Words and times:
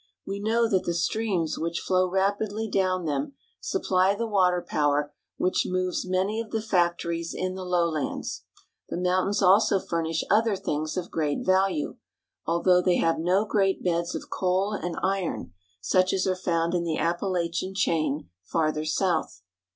We 0.25 0.39
know 0.39 0.67
that 0.67 0.85
the 0.85 0.95
streams 0.95 1.59
which 1.59 1.79
flow 1.79 2.07
rapidly 2.09 2.67
down 2.67 3.05
them 3.05 3.33
supply 3.59 4.15
the 4.15 4.25
water 4.25 4.65
power 4.67 5.13
which 5.37 5.67
moves 5.67 6.07
many 6.09 6.39
of 6.41 6.49
the 6.49 6.59
factories 6.59 7.35
in 7.35 7.53
the 7.53 7.63
lowlands. 7.63 8.41
The 8.89 8.97
mountains 8.97 9.43
also 9.43 9.79
furnish 9.79 10.23
other 10.27 10.55
things 10.55 10.97
of 10.97 11.11
great 11.11 11.45
value, 11.45 11.97
although 12.47 12.81
they 12.81 12.97
have 12.97 13.19
no 13.19 13.45
great 13.45 13.83
beds 13.83 14.15
of 14.15 14.31
coal 14.31 14.71
and 14.73 14.97
iron, 15.03 15.53
such 15.81 16.13
as 16.13 16.25
are 16.25 16.35
found 16.35 16.73
in 16.73 16.83
the 16.83 16.97
Ap 16.97 17.19
palachian 17.19 17.75
chain 17.75 18.27
farther 18.43 18.85
south. 18.85 19.43